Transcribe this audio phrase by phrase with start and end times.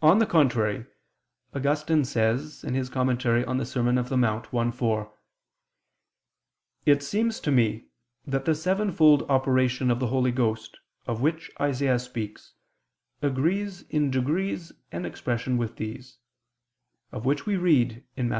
[0.00, 0.86] On the contrary,
[1.54, 2.92] Augustine says [*De Serm.
[3.18, 3.88] Dom.
[3.88, 5.12] in Monte i, 4]:
[6.86, 7.88] "It seems to me
[8.24, 10.78] that the sevenfold operation of the Holy Ghost,
[11.08, 12.52] of which Isaias speaks,
[13.22, 16.18] agrees in degrees and expression with these"
[17.10, 18.32] (of which we read in Matt.